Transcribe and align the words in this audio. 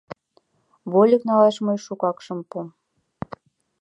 Вольык 0.91 1.21
налаш 1.29 1.55
мый 1.65 1.77
шукак 1.85 2.17
шым 2.25 2.39
пу. 2.49 2.59